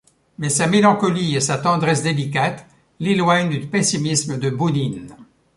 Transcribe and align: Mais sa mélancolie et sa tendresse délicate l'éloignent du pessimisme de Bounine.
Mais 0.39 0.49
sa 0.49 0.65
mélancolie 0.65 1.35
et 1.35 1.39
sa 1.41 1.59
tendresse 1.59 2.01
délicate 2.01 2.65
l'éloignent 2.99 3.51
du 3.51 3.67
pessimisme 3.67 4.39
de 4.39 4.49
Bounine. 4.49 5.15